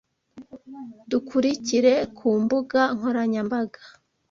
[1.11, 3.81] Dukurikire ku mbuga nkoranyambaga